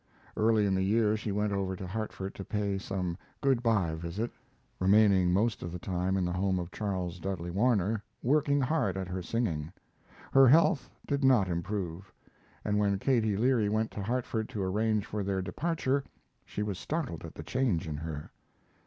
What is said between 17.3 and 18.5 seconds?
the change in her.